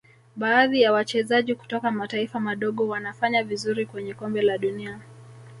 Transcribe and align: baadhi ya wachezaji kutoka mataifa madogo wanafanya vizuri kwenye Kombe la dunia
baadhi 0.35 0.81
ya 0.81 0.93
wachezaji 0.93 1.55
kutoka 1.55 1.91
mataifa 1.91 2.39
madogo 2.39 2.87
wanafanya 2.87 3.43
vizuri 3.43 3.85
kwenye 3.85 4.13
Kombe 4.13 4.41
la 4.41 4.57
dunia 4.57 4.99